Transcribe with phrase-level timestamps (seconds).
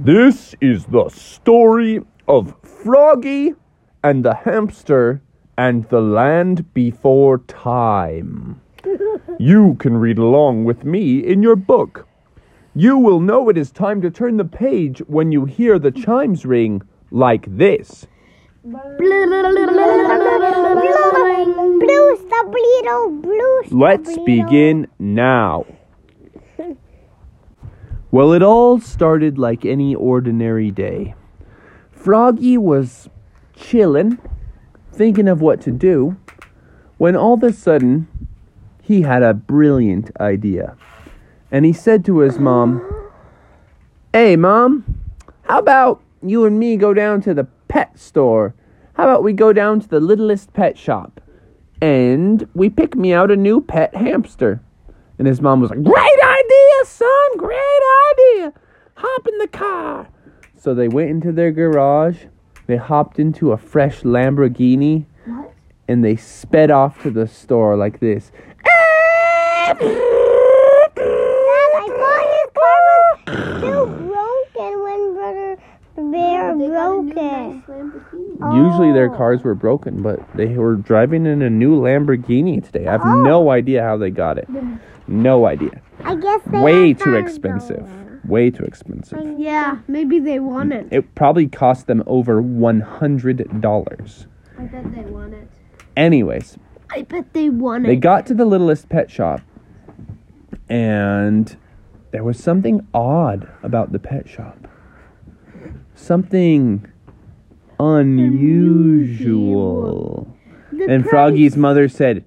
[0.00, 3.54] This is the story of Froggy
[4.04, 5.20] and the hamster
[5.56, 8.60] and the land before time.
[9.40, 12.06] You can read along with me in your book.
[12.76, 16.46] You will know it is time to turn the page when you hear the chimes
[16.46, 18.06] ring like this.
[18.62, 18.78] Blue
[22.22, 25.66] Stablito, blue Let's begin now.
[28.10, 31.14] Well, it all started like any ordinary day.
[31.90, 33.08] Froggy was
[33.56, 34.18] chillin',
[34.92, 36.16] thinking of what to do,
[36.96, 38.08] when all of a sudden
[38.82, 40.76] he had a brilliant idea.
[41.50, 42.82] And he said to his mom,
[44.12, 45.02] Hey, mom,
[45.42, 48.54] how about you and me go down to the pet store?
[48.94, 51.20] How about we go down to the littlest pet shop?
[51.80, 54.60] and we pick me out a new pet hamster.
[55.18, 57.82] And his mom was like, Great idea, son, great
[58.12, 58.52] idea.
[58.94, 60.08] Hop in the car.
[60.68, 62.24] So they went into their garage,
[62.66, 65.50] they hopped into a fresh Lamborghini, What?
[65.88, 68.30] and they sped off to the store like this.
[68.66, 70.92] Dad, I
[71.88, 72.84] thought his car
[73.28, 75.56] was still broken when Brother
[75.96, 77.62] Bear broke it.
[78.54, 79.16] Usually their Oh.
[79.16, 82.86] cars were broken, but they were driving in a new Lamborghini today.
[82.86, 83.22] I have Oh.
[83.22, 84.46] no idea how they got it.
[85.06, 85.80] No idea.
[86.04, 87.78] I guess they Way too expensive.
[87.86, 88.07] going.
[88.28, 89.18] Way too expensive.
[89.38, 90.86] Yeah, maybe they won it.
[90.90, 94.26] It probably cost them over $100.
[94.58, 95.48] I bet they won it.
[95.96, 96.58] Anyways,
[96.90, 97.88] I bet they won it.
[97.88, 99.40] they got to the littlest pet shop
[100.68, 101.56] and
[102.10, 104.68] there was something odd about the pet shop.
[105.94, 106.86] Something
[108.98, 110.28] unusual.
[110.72, 112.24] The And price- Froggy's mother said,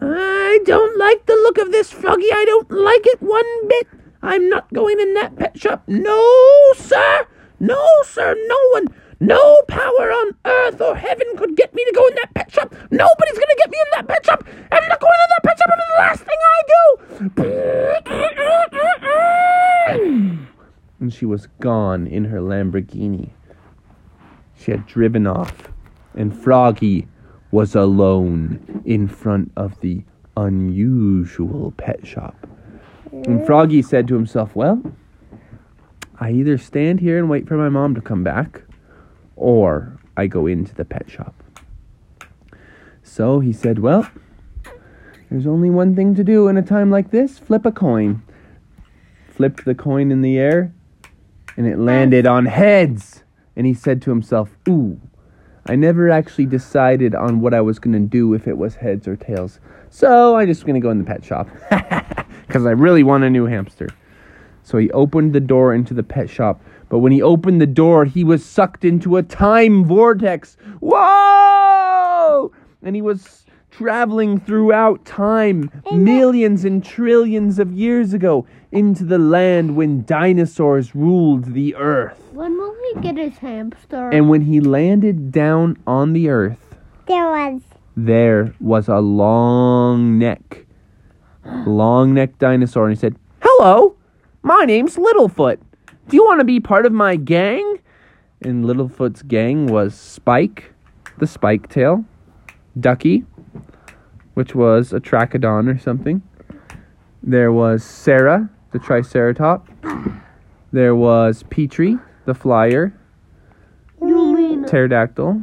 [0.00, 2.30] I don't like the look of this, Froggy.
[2.32, 3.86] I don't like it one bit.
[4.22, 5.82] I'm not going in that pet shop.
[5.86, 6.22] No,
[6.76, 7.26] sir.
[7.60, 8.34] No, sir.
[8.46, 8.88] No one.
[9.18, 12.74] No power on earth or heaven could get me to go in that pet shop.
[12.90, 14.44] Nobody's going to get me in that pet shop.
[14.70, 15.70] I'm not going in that pet shop.
[15.76, 16.62] It's the last thing I
[20.02, 20.42] do.
[20.98, 23.28] And she was gone in her Lamborghini.
[24.58, 25.68] She had driven off,
[26.14, 27.06] and Froggy
[27.50, 30.04] was alone in front of the
[30.38, 32.46] unusual pet shop.
[33.12, 34.82] And Froggy said to himself, Well,
[36.18, 38.62] I either stand here and wait for my mom to come back,
[39.36, 41.34] or I go into the pet shop.
[43.02, 44.10] So he said, Well,
[45.30, 48.22] there's only one thing to do in a time like this flip a coin.
[49.28, 50.72] Flipped the coin in the air,
[51.56, 53.22] and it landed on heads.
[53.54, 55.00] And he said to himself, Ooh,
[55.66, 59.08] I never actually decided on what I was going to do if it was heads
[59.08, 59.60] or tails.
[59.90, 61.48] So I'm just going to go in the pet shop.
[62.46, 63.88] Because I really want a new hamster.
[64.62, 66.60] So he opened the door into the pet shop.
[66.88, 70.56] But when he opened the door, he was sucked into a time vortex.
[70.80, 72.52] Whoa!
[72.82, 79.76] And he was traveling throughout time, millions and trillions of years ago, into the land
[79.76, 82.20] when dinosaurs ruled the earth.
[82.32, 84.10] When will he get his hamster?
[84.10, 86.76] And when he landed down on the earth,
[87.06, 87.62] There was.
[87.96, 90.65] there was a long neck,
[91.66, 92.86] long neck dinosaur.
[92.86, 93.96] And he said, Hello,
[94.42, 95.58] my name's Littlefoot.
[96.08, 97.78] Do you want to be part of my gang?
[98.42, 100.72] And Littlefoot's gang was Spike,
[101.18, 102.04] the spike tail,
[102.78, 103.24] Ducky,
[104.34, 106.22] which was a trachodon or something.
[107.22, 109.66] There was Cera, the triceratop.
[110.72, 111.96] There was Petrie,
[112.26, 112.92] the flyer,
[114.00, 115.40] pterodactyl.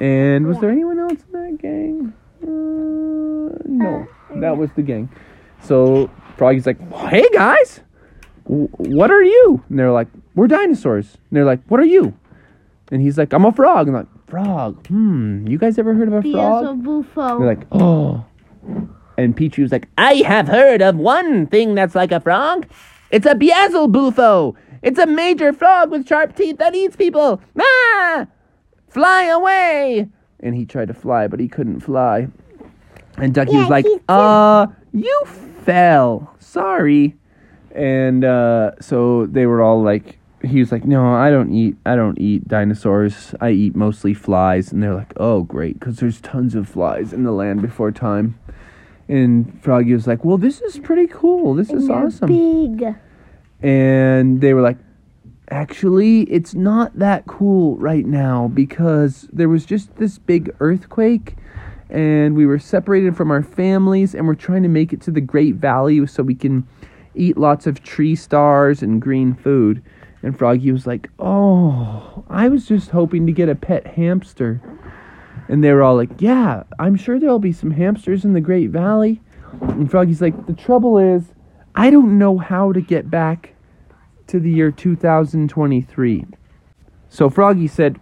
[0.00, 2.12] And was there anyone else in that gang?
[2.42, 4.08] Uh, no,
[4.40, 5.08] that was the gang.
[5.62, 7.80] So Froggy's like, "Hey guys,
[8.44, 12.14] what are you?" And they're like, "We're dinosaurs." And they're like, "What are you?"
[12.90, 14.86] And he's like, "I'm a frog." And like, "Frog?
[14.86, 15.46] Hmm.
[15.46, 17.38] You guys ever heard of a frog?" Beelzebufo?
[17.38, 18.24] They're like, "Oh."
[19.16, 22.66] And Petrie was like, "I have heard of one thing that's like a frog.
[23.10, 24.54] It's a Beelzebufo.
[24.80, 27.40] It's a major frog with sharp teeth that eats people.
[27.58, 28.26] Ah!
[28.88, 30.08] Fly away!"
[30.40, 32.28] And he tried to fly, but he couldn't fly.
[33.20, 35.22] And Ducky Yeah, was like, "Uh, you
[35.64, 36.34] fell.
[36.38, 37.16] Sorry."
[37.74, 41.76] And uh, so they were all like, he was like, "No, I don't eat.
[41.84, 43.34] I don't eat dinosaurs.
[43.40, 47.24] I eat mostly flies." And they're like, "Oh, great, because there's tons of flies in
[47.24, 48.38] the land before time."
[49.08, 51.54] And Froggy was like, "Well, this is pretty cool.
[51.54, 52.94] This is They're awesome." Big.
[53.60, 54.78] And they were like,
[55.50, 61.36] actually, it's not that cool right now because there was just this big earthquake
[61.90, 65.20] and we were separated from our families and we're trying to make it to the
[65.20, 66.66] Great Valley so we can
[67.14, 69.82] eat lots of tree stars and green food.
[70.22, 74.60] And Froggy was like, Oh, I was just hoping to get a pet hamster.
[75.48, 78.70] And they were all like, Yeah, I'm sure there'll be some hamsters in the Great
[78.70, 79.20] Valley.
[79.62, 81.24] And Froggy's like, The trouble is,
[81.74, 83.54] I don't know how to get back
[84.26, 86.26] to the year 2023.
[87.08, 87.98] So Froggy said,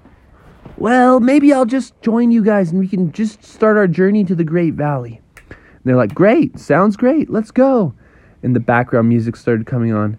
[0.78, 4.34] Well, maybe I'll just join you guys and we can just start our journey to
[4.34, 5.23] the Great Valley.
[5.49, 7.94] And they're like, Great, sounds great, let's go.
[8.43, 10.19] And the background music started coming on.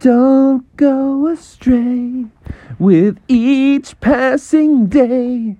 [0.00, 2.26] Don't go astray
[2.78, 5.56] with each passing day.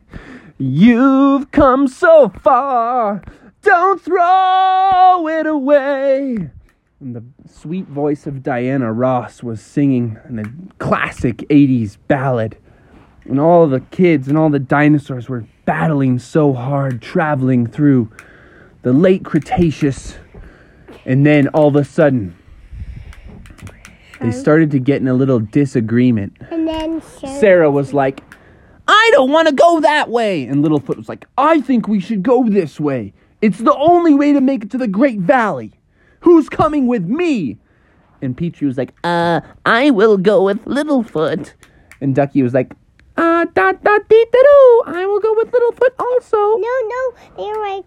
[0.58, 3.22] You've come so far,
[3.62, 6.50] don't throw it away.
[7.00, 10.44] And the sweet voice of Diana Ross was singing in a
[10.78, 12.56] classic 80s ballad.
[13.24, 18.10] And all the kids and all the dinosaurs were battling so hard, traveling through
[18.82, 20.16] the late Cretaceous.
[21.06, 22.36] And then all of a sudden,
[24.20, 26.36] they started to get in a little disagreement.
[26.50, 28.22] And then Cera, Cera was like,
[28.86, 30.44] I don't want to go that way.
[30.44, 33.12] And Littlefoot was like, I think we should go this way.
[33.40, 35.72] It's the only way to make it to the Great Valley.
[36.20, 37.58] Who's coming with me?
[38.22, 41.52] And Petrie was like, Uh, I will go with Littlefoot.
[42.00, 42.72] And Ducky was like,
[43.16, 44.82] Uh, dot dot dee da doo.
[44.86, 46.36] I will go with Littlefoot also.
[46.36, 47.84] No, no, they're like,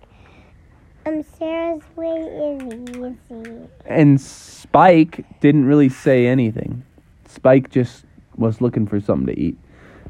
[1.05, 3.67] um, Cera's way is easy.
[3.85, 6.83] And Spike didn't really say anything.
[7.27, 9.57] Spike just was looking for something to eat.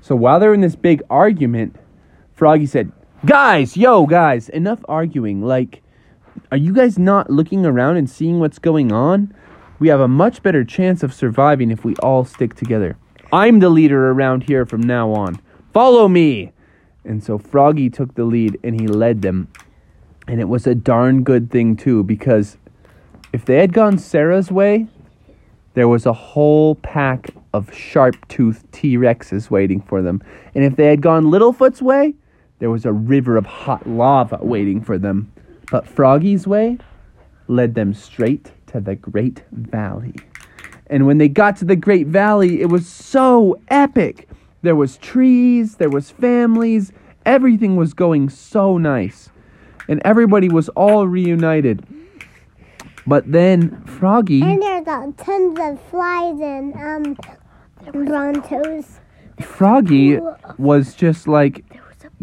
[0.01, 1.75] So while they're in this big argument,
[2.33, 2.91] Froggy said,
[3.25, 5.41] Guys, yo, guys, enough arguing.
[5.41, 5.81] Like,
[6.51, 9.33] are you guys not looking around and seeing what's going on?
[9.79, 12.97] We have a much better chance of surviving if we all stick together.
[13.31, 15.39] I'm the leader around here from now on.
[15.73, 16.53] Follow me!
[17.03, 19.47] And so Froggy took the lead and he led them.
[20.27, 22.57] And it was a darn good thing, too, because
[23.33, 24.87] if they had gone Cera's way,
[25.73, 30.21] there was a whole pack of sharp toothed T Rexes waiting for them.
[30.55, 32.13] And if they had gone Littlefoot's way,
[32.59, 35.31] there was a river of hot lava waiting for them.
[35.69, 36.77] But Froggy's way
[37.47, 40.15] led them straight to the Great Valley.
[40.89, 44.29] And when they got to the Great Valley, it was so epic.
[44.61, 46.91] There was trees, there was families,
[47.25, 49.29] everything was going so nice.
[49.87, 51.85] And everybody was all reunited.
[53.05, 54.85] But then Froggy And there's
[55.15, 57.17] tons of flies and um
[57.85, 58.99] brontos.
[59.41, 60.19] Froggy
[60.57, 61.63] was just like,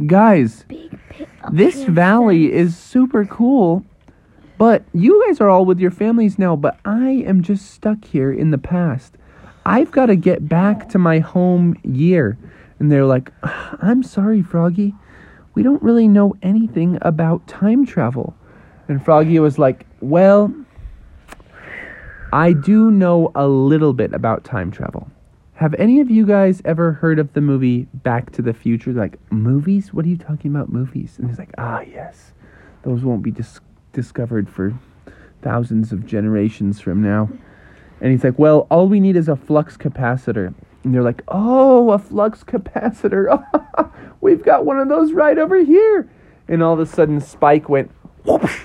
[0.07, 3.85] guys, Big pit of this valley is super cool,
[4.59, 8.33] but you guys are all with your families now, but I am just stuck here
[8.33, 9.17] in the past.
[9.67, 12.39] I've got to get back to my home year.
[12.79, 14.95] And they're like, I'm sorry, Froggy.
[15.55, 18.35] We don't really know anything about time travel.
[18.89, 20.53] And Froggy was like, Well,
[22.33, 25.09] I do know a little bit about time travel.
[25.55, 28.93] Have any of you guys ever heard of the movie Back to the Future?
[28.93, 29.95] Like, movies?
[29.95, 31.15] What are you talking about, movies?
[31.17, 32.33] And he's like, ah, yes.
[32.83, 33.61] Those won't be dis-
[33.95, 34.75] discovered for
[35.41, 37.31] thousands of generations from now.
[38.01, 40.53] And he's like, well, all we need is a flux capacitor.
[40.83, 43.43] And they're like, oh, a flux capacitor.
[44.21, 46.09] We've got one of those right over here.
[46.49, 47.91] And all of a sudden, Spike went,
[48.25, 48.65] whoosh.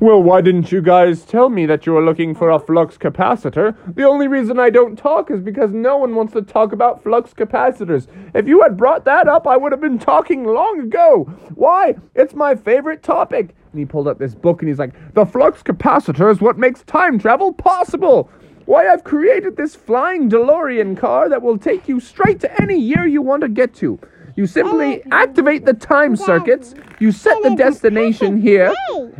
[0.00, 3.76] Well, why didn't you guys tell me that you were looking for a flux capacitor?
[3.94, 7.34] The only reason I don't talk is because no one wants to talk about flux
[7.34, 8.06] capacitors.
[8.34, 11.24] If you had brought that up, I would have been talking long ago.
[11.54, 11.94] Why?
[12.14, 13.54] It's my favorite topic.
[13.72, 16.82] And he pulled up this book and he's like, The flux capacitor is what makes
[16.82, 18.30] time travel possible.
[18.64, 23.06] Why, I've created this flying DeLorean car that will take you straight to any year
[23.06, 24.00] you want to get to.
[24.36, 28.74] You simply activate the time circuits, you set the destination here,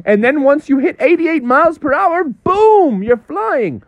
[0.05, 3.83] and then once you hit 88 miles per hour, boom, you're flying.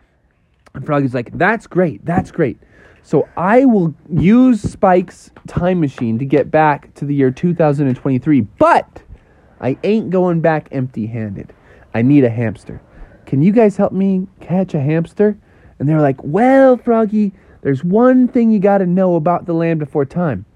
[0.74, 2.58] And Froggy's like, that's great, that's great.
[3.02, 9.02] So I will use Spike's time machine to get back to the year 2023, but
[9.60, 11.52] I ain't going back empty handed.
[11.94, 12.80] I need a hamster.
[13.26, 15.36] Can you guys help me catch a hamster?
[15.78, 17.32] And they're like, well, Froggy,
[17.62, 20.46] there's one thing you gotta know about the land before time.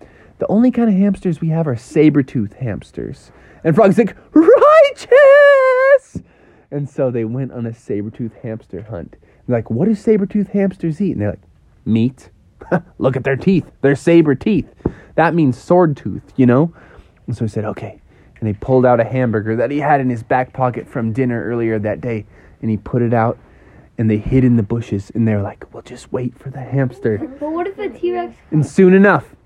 [0.43, 3.31] The only kind of hamsters we have are saber-tooth hamsters.
[3.63, 6.21] And Frog's like, righteous!
[6.73, 9.15] And so they went on a saber-tooth hamster hunt.
[9.47, 11.13] They're like, what do saber-tooth hamsters eat?
[11.13, 11.43] And they're like,
[11.85, 12.31] meat.
[12.99, 13.71] Look at their teeth.
[13.83, 14.69] They're saber teeth.
[15.15, 16.75] That means sword tooth, you know?
[17.29, 18.01] And so he said, okay.
[18.41, 21.41] And he pulled out a hamburger that he had in his back pocket from dinner
[21.45, 22.27] earlier that day.
[22.63, 23.39] And he put it out
[23.97, 25.13] and they hid in the bushes.
[25.15, 27.19] And they're like, we'll just wait for the hamster.
[27.39, 28.35] But what if the T Rex?
[28.51, 29.37] And soon enough,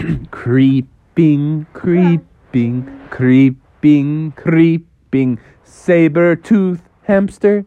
[0.30, 7.64] creeping, creeping, creeping, creeping, saber tooth hamster,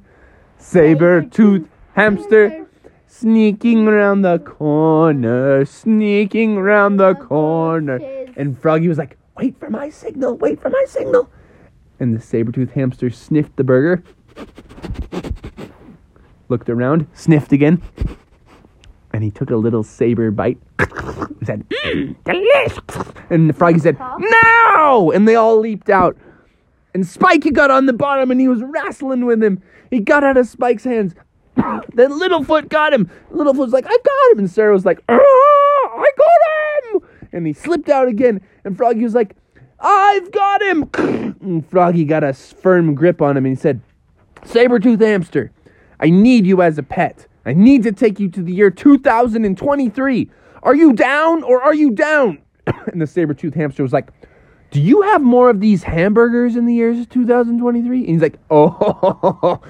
[0.58, 2.66] saber tooth hamster,
[3.08, 8.00] sneaking around the corner, sneaking around the corner.
[8.36, 11.30] And Froggy was like, wait for my signal, wait for my signal.
[12.00, 14.04] And the saber tooth hamster sniffed the burger,
[16.50, 17.82] looked around, sniffed again,
[19.14, 20.58] and he took a little saber bite.
[21.40, 23.14] He said, "Mm, delicious.
[23.30, 25.12] And the froggy said, no!
[25.12, 26.18] And they all leaped out.
[26.94, 29.62] And Spike he got on the bottom and he was wrestling with him.
[29.90, 31.14] He got out of Spike's hands.
[31.56, 33.10] then Littlefoot got him.
[33.32, 34.40] Littlefoot was like, I got him.
[34.40, 37.10] And Cera was like, ah, I got him.
[37.32, 38.42] And he slipped out again.
[38.64, 39.36] And Froggy was like,
[39.80, 40.90] I've got him.
[41.44, 43.82] And Froggy got a firm grip on him and he said,
[44.44, 45.52] Sabertooth hamster,
[46.00, 47.28] I need you as a pet.
[47.46, 50.30] I need to take you to the year 2023.
[50.64, 52.42] Are you down or are you down?
[52.88, 54.10] and the saber-toothed hamster was like,
[54.72, 58.00] Do you have more of these hamburgers in the years 2023?
[58.00, 59.62] And he's like, Oh,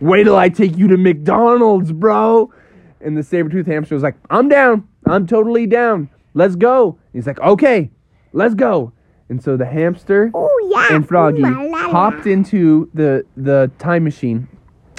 [0.00, 2.52] wait till I take you to McDonald's, bro.
[3.00, 4.86] And the saber-toothed hamster was like, I'm down.
[5.06, 6.10] I'm totally down.
[6.34, 6.98] Let's go.
[7.12, 7.90] He's like, Okay,
[8.32, 8.92] let's go.
[9.30, 10.96] And so the hamster Oh yeah.
[10.96, 11.90] and Froggy Ooh, la, la, la.
[11.90, 14.46] hopped into the the time machine,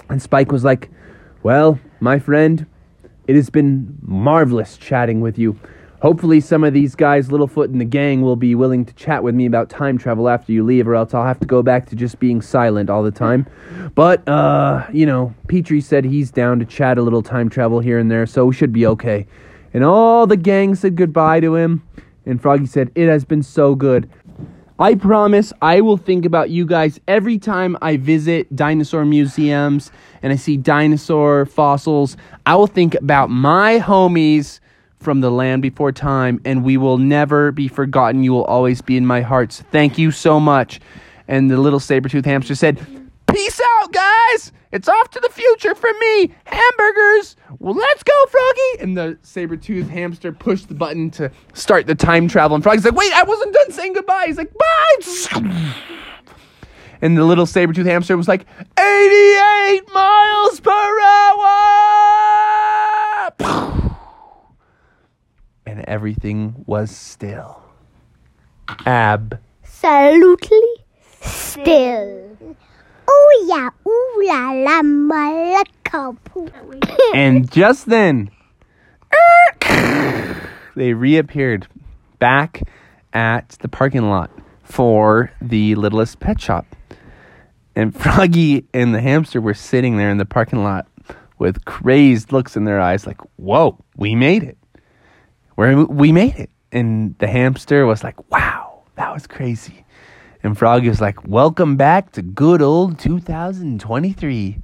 [0.10, 0.90] and Spike was like,
[1.46, 2.66] "Well, my friend,
[3.28, 5.60] it has been marvelous chatting with you.
[6.02, 9.36] Hopefully, some of these guys, Littlefoot and the gang, will be willing to chat with
[9.36, 11.96] me about time travel after you leave, or else I'll have to go back to
[11.96, 13.46] just being silent all the time.
[13.94, 18.00] But uh, you know, Petrie said he's down to chat a little time travel here
[18.00, 19.28] and there, so we should be okay."
[19.72, 21.84] And all the gang said goodbye to him.
[22.26, 24.10] And Froggy said, It has been so good.
[24.78, 29.90] I promise I will think about you guys every time I visit dinosaur museums
[30.22, 32.18] and I see dinosaur fossils.
[32.46, 34.60] I will think about my homies
[35.00, 38.24] from the land before time, and we will never be forgotten.
[38.24, 39.62] You will always be in my hearts.
[39.72, 40.82] Thank you so much.
[41.28, 42.86] And the little saber-toothed hamster said,
[43.28, 44.15] Peace out, guys!
[44.72, 46.34] It's off to the future for me!
[46.46, 47.38] Hamburgers!
[47.60, 48.82] Well, let's go, Froggy!
[48.82, 52.56] And the saber-toothed hamster pushed the button to start the time travel.
[52.56, 54.26] And Froggy's like, Wait, I wasn't done saying goodbye!
[54.28, 55.76] He's like, Bye!
[57.02, 58.46] And the little saber-toothed hamster was like,
[58.78, 61.56] 88 miles per hour!
[65.66, 67.62] And everything was still.
[68.86, 69.40] Ab.
[69.64, 70.86] Absolutely
[71.22, 72.56] still.
[73.08, 73.70] Oh yeah.
[73.88, 76.50] Ooh la la malaka poo.
[77.14, 78.32] And just then,
[80.76, 81.68] they reappeared
[82.20, 82.62] back
[83.14, 84.32] at the parking lot
[84.64, 86.66] for the littlest pet shop.
[87.76, 90.88] And Froggy and the hamster were sitting there in the parking lot
[91.38, 94.58] with crazed looks in their eyes, like, whoa, we made it.
[95.58, 96.50] We're, we made it.
[96.72, 99.85] And the hamster was like, wow, that was crazy.
[100.46, 104.60] And Froggy was like, welcome back to good old 2023.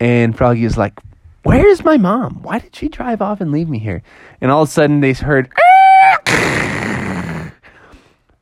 [0.00, 0.98] And Froggy is like,
[1.44, 2.42] Where's my mom?
[2.42, 4.02] Why did she drive off and leave me here?
[4.40, 5.52] And all of a sudden they heard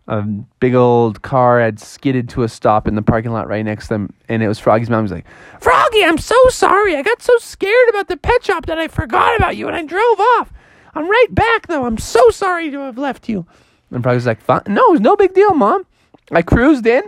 [0.08, 0.22] a
[0.60, 3.94] big old car had skidded to a stop in the parking lot right next to
[3.94, 4.14] them.
[4.30, 5.00] And it was Froggy's mom.
[5.00, 5.26] He was like,
[5.60, 6.96] Froggy, I'm so sorry.
[6.96, 9.84] I got so scared about the pet shop that I forgot about you and I
[9.84, 10.50] drove off.
[10.94, 11.84] I'm right back though.
[11.84, 13.44] I'm so sorry to have left you.
[13.90, 14.62] And Froggy's like, Fine.
[14.68, 15.84] No, it was no big deal, mom.
[16.32, 17.02] I cruised in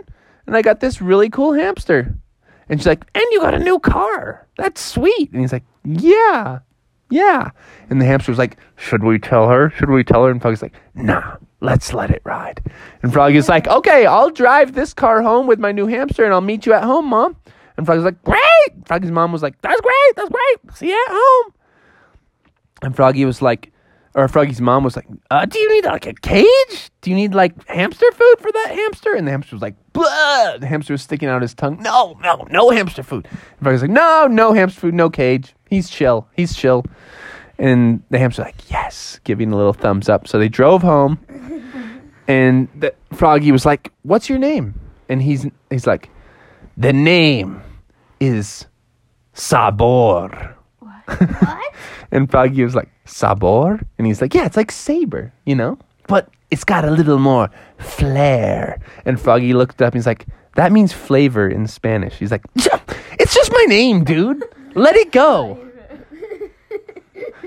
[0.47, 2.15] and I got this really cool hamster.
[2.69, 4.47] And she's like, and you got a new car.
[4.57, 5.31] That's sweet.
[5.31, 6.59] And he's like, yeah,
[7.09, 7.51] yeah.
[7.89, 9.69] And the hamster was like, should we tell her?
[9.71, 10.31] Should we tell her?
[10.31, 12.61] And Froggy's like, nah, let's let it ride.
[13.03, 16.41] And Froggy's like, okay, I'll drive this car home with my new hamster and I'll
[16.41, 17.35] meet you at home, mom.
[17.77, 18.41] And Froggy's like, great.
[18.85, 20.75] Froggy's mom was like, that's great, that's great.
[20.75, 21.53] See you at home.
[22.81, 23.71] And Froggy was like,
[24.15, 26.89] or Froggy's mom was like, uh, do you need like a cage?
[27.01, 29.13] Do you need like hamster food for that hamster?
[29.13, 30.57] And the hamster was like, Blah!
[30.57, 31.81] The hamster was sticking out his tongue.
[31.81, 33.27] No, no, no hamster food.
[33.29, 35.53] And Froggy's like, no, no hamster food, no cage.
[35.69, 36.27] He's chill.
[36.33, 36.85] He's chill.
[37.59, 40.27] And the hamster's like, yes, giving a little thumbs up.
[40.27, 41.19] So they drove home.
[42.27, 44.73] And the Froggy was like, what's your name?
[45.09, 46.09] And he's he's like,
[46.75, 47.61] the name
[48.19, 48.65] is
[49.33, 50.55] Sabor.
[50.79, 51.61] What?
[52.11, 53.79] And Froggy was like, Sabor?
[53.97, 55.77] And he's like, yeah, it's like saber, you know?
[56.07, 58.79] But it's got a little more flair.
[59.05, 62.15] And Froggy looked up and he's like, that means flavor in Spanish.
[62.15, 62.79] He's like, "Yeah,
[63.19, 64.43] it's just my name, dude.
[64.73, 65.59] Let it go.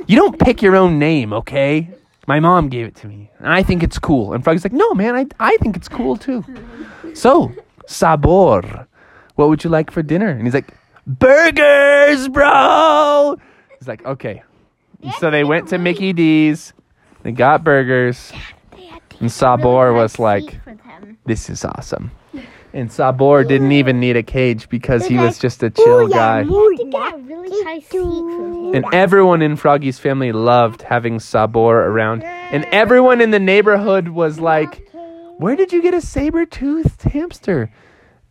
[0.06, 1.90] You don't pick your own name, okay?
[2.26, 3.30] My mom gave it to me.
[3.38, 4.32] And I think it's cool.
[4.32, 6.44] And Froggy's like, no, man, I, I think it's cool too.
[7.14, 7.52] So,
[7.86, 8.86] Sabor,
[9.36, 10.28] what would you like for dinner?
[10.28, 10.74] And he's like,
[11.06, 13.36] burgers, bro.
[13.78, 14.42] He's like, okay.
[15.18, 16.72] So they went to Mickey D's.
[17.22, 18.32] They got burgers.
[19.20, 20.60] And Sabor was like,
[21.24, 22.10] this is awesome.
[22.72, 26.42] And Sabor didn't even need a cage because he was just a chill guy.
[26.42, 28.74] You have to get a really high seat from him.
[28.74, 32.22] And everyone in Froggy's family loved having Sabor around.
[32.24, 34.86] And everyone in the neighborhood was like,
[35.38, 37.70] Where did you get a saber toothed hamster?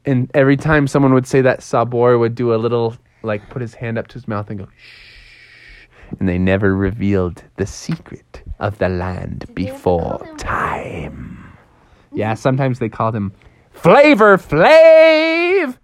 [0.06, 3.74] And every time someone would say that, Sabor would do a little, like, put his
[3.74, 5.07] hand up to his mouth and go, Shh.
[6.20, 11.34] And they never revealed the secret of the land before time.
[12.14, 13.34] Yeah, sometimes they called him
[13.70, 15.78] Flavor Flav.